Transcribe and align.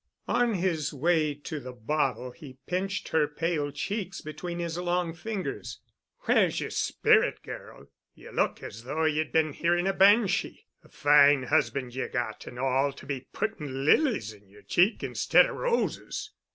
On 0.27 0.55
his 0.55 0.91
way 0.91 1.35
to 1.35 1.59
the 1.59 1.71
bottle 1.73 2.31
he 2.31 2.57
pinched 2.65 3.09
her 3.09 3.27
pale 3.27 3.69
cheeks 3.69 4.19
between 4.19 4.57
his 4.57 4.75
long 4.79 5.13
fingers. 5.13 5.79
"Where's 6.21 6.59
yer 6.59 6.71
spirit, 6.71 7.43
girl? 7.43 7.85
Ye 8.15 8.31
look 8.31 8.63
as 8.63 8.83
though 8.83 9.05
ye'd 9.05 9.31
been 9.31 9.53
hearing 9.53 9.85
a 9.85 9.93
banshee. 9.93 10.65
A 10.83 10.89
fine 10.89 11.43
husband 11.43 11.93
ye've 11.93 12.13
got, 12.13 12.47
and 12.47 12.57
all, 12.57 12.91
to 12.93 13.05
be 13.05 13.27
putting 13.31 13.85
lilies 13.85 14.33
in 14.33 14.49
yer 14.49 14.63
cheeks 14.63 15.03
instead 15.03 15.45
of 15.45 15.57
roses!" 15.57 16.31